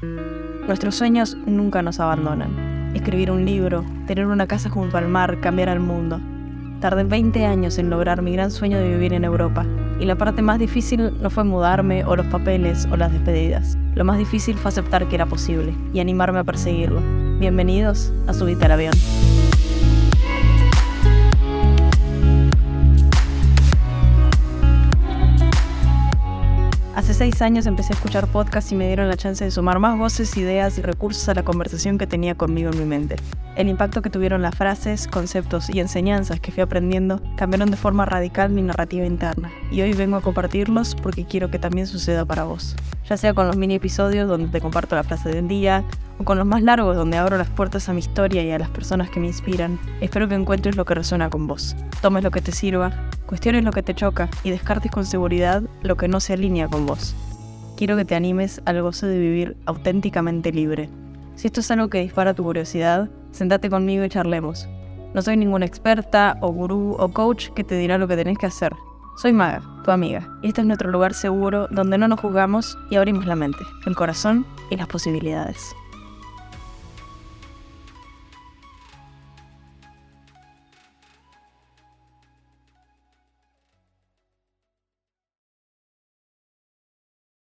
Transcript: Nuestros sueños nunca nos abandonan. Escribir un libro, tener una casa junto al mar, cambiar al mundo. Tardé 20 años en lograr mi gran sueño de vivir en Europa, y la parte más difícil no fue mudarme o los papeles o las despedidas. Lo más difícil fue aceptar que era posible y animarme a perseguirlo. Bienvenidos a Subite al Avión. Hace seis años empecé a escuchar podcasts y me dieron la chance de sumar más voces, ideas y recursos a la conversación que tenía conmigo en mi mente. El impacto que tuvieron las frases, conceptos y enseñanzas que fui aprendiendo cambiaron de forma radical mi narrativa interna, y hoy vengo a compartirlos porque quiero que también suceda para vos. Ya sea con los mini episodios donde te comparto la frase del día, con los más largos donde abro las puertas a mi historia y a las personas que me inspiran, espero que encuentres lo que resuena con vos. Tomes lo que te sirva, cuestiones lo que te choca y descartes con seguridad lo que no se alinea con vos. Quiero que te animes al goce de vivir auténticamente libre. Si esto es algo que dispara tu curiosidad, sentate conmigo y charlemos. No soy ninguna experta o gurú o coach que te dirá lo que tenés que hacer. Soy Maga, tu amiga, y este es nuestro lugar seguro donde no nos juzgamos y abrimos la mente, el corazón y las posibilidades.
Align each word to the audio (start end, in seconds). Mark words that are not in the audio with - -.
Nuestros 0.00 0.94
sueños 0.94 1.36
nunca 1.46 1.82
nos 1.82 1.98
abandonan. 1.98 2.92
Escribir 2.94 3.30
un 3.30 3.44
libro, 3.44 3.84
tener 4.06 4.26
una 4.26 4.46
casa 4.46 4.70
junto 4.70 4.96
al 4.96 5.08
mar, 5.08 5.40
cambiar 5.40 5.68
al 5.68 5.80
mundo. 5.80 6.20
Tardé 6.80 7.02
20 7.02 7.44
años 7.44 7.78
en 7.78 7.90
lograr 7.90 8.22
mi 8.22 8.32
gran 8.32 8.50
sueño 8.50 8.78
de 8.78 8.88
vivir 8.88 9.12
en 9.12 9.24
Europa, 9.24 9.66
y 9.98 10.04
la 10.04 10.16
parte 10.16 10.42
más 10.42 10.60
difícil 10.60 11.12
no 11.20 11.30
fue 11.30 11.42
mudarme 11.42 12.04
o 12.04 12.14
los 12.14 12.26
papeles 12.26 12.86
o 12.92 12.96
las 12.96 13.12
despedidas. 13.12 13.76
Lo 13.94 14.04
más 14.04 14.18
difícil 14.18 14.56
fue 14.56 14.68
aceptar 14.68 15.08
que 15.08 15.16
era 15.16 15.26
posible 15.26 15.74
y 15.92 15.98
animarme 15.98 16.38
a 16.38 16.44
perseguirlo. 16.44 17.00
Bienvenidos 17.40 18.12
a 18.28 18.32
Subite 18.32 18.66
al 18.66 18.72
Avión. 18.72 18.94
Hace 26.98 27.14
seis 27.14 27.42
años 27.42 27.66
empecé 27.66 27.92
a 27.92 27.94
escuchar 27.94 28.26
podcasts 28.26 28.72
y 28.72 28.74
me 28.74 28.88
dieron 28.88 29.06
la 29.06 29.16
chance 29.16 29.44
de 29.44 29.52
sumar 29.52 29.78
más 29.78 29.96
voces, 29.96 30.36
ideas 30.36 30.78
y 30.78 30.82
recursos 30.82 31.28
a 31.28 31.34
la 31.34 31.44
conversación 31.44 31.96
que 31.96 32.08
tenía 32.08 32.34
conmigo 32.34 32.72
en 32.72 32.78
mi 32.80 32.84
mente. 32.84 33.14
El 33.54 33.68
impacto 33.68 34.02
que 34.02 34.10
tuvieron 34.10 34.42
las 34.42 34.56
frases, 34.56 35.06
conceptos 35.06 35.70
y 35.70 35.78
enseñanzas 35.78 36.40
que 36.40 36.50
fui 36.50 36.60
aprendiendo 36.60 37.22
cambiaron 37.36 37.70
de 37.70 37.76
forma 37.76 38.04
radical 38.04 38.50
mi 38.50 38.62
narrativa 38.62 39.06
interna, 39.06 39.52
y 39.70 39.80
hoy 39.80 39.92
vengo 39.92 40.16
a 40.16 40.22
compartirlos 40.22 40.96
porque 40.96 41.24
quiero 41.24 41.52
que 41.52 41.60
también 41.60 41.86
suceda 41.86 42.24
para 42.24 42.42
vos. 42.42 42.74
Ya 43.08 43.16
sea 43.16 43.32
con 43.32 43.46
los 43.46 43.56
mini 43.56 43.76
episodios 43.76 44.28
donde 44.28 44.48
te 44.48 44.60
comparto 44.60 44.96
la 44.96 45.04
frase 45.04 45.28
del 45.28 45.46
día, 45.46 45.84
con 46.24 46.38
los 46.38 46.46
más 46.46 46.62
largos 46.62 46.96
donde 46.96 47.16
abro 47.16 47.38
las 47.38 47.48
puertas 47.48 47.88
a 47.88 47.92
mi 47.92 48.00
historia 48.00 48.42
y 48.42 48.50
a 48.50 48.58
las 48.58 48.70
personas 48.70 49.10
que 49.10 49.20
me 49.20 49.28
inspiran, 49.28 49.78
espero 50.00 50.28
que 50.28 50.34
encuentres 50.34 50.76
lo 50.76 50.84
que 50.84 50.94
resuena 50.94 51.30
con 51.30 51.46
vos. 51.46 51.76
Tomes 52.02 52.24
lo 52.24 52.30
que 52.30 52.40
te 52.40 52.52
sirva, 52.52 52.92
cuestiones 53.26 53.64
lo 53.64 53.72
que 53.72 53.82
te 53.82 53.94
choca 53.94 54.28
y 54.42 54.50
descartes 54.50 54.90
con 54.90 55.06
seguridad 55.06 55.62
lo 55.82 55.96
que 55.96 56.08
no 56.08 56.20
se 56.20 56.32
alinea 56.32 56.68
con 56.68 56.86
vos. 56.86 57.14
Quiero 57.76 57.96
que 57.96 58.04
te 58.04 58.14
animes 58.14 58.60
al 58.64 58.82
goce 58.82 59.06
de 59.06 59.18
vivir 59.18 59.56
auténticamente 59.66 60.52
libre. 60.52 60.88
Si 61.36 61.46
esto 61.46 61.60
es 61.60 61.70
algo 61.70 61.88
que 61.88 62.00
dispara 62.00 62.34
tu 62.34 62.42
curiosidad, 62.42 63.08
sentate 63.30 63.70
conmigo 63.70 64.04
y 64.04 64.08
charlemos. 64.08 64.68
No 65.14 65.22
soy 65.22 65.36
ninguna 65.36 65.66
experta 65.66 66.36
o 66.40 66.52
gurú 66.52 66.96
o 66.98 67.08
coach 67.12 67.50
que 67.50 67.64
te 67.64 67.76
dirá 67.76 67.96
lo 67.96 68.08
que 68.08 68.16
tenés 68.16 68.36
que 68.36 68.46
hacer. 68.46 68.74
Soy 69.16 69.32
Maga, 69.32 69.62
tu 69.84 69.90
amiga, 69.90 70.28
y 70.42 70.48
este 70.48 70.60
es 70.60 70.66
nuestro 70.66 70.90
lugar 70.90 71.14
seguro 71.14 71.66
donde 71.70 71.98
no 71.98 72.08
nos 72.08 72.20
juzgamos 72.20 72.76
y 72.90 72.96
abrimos 72.96 73.26
la 73.26 73.36
mente, 73.36 73.64
el 73.86 73.96
corazón 73.96 74.46
y 74.70 74.76
las 74.76 74.86
posibilidades. 74.86 75.74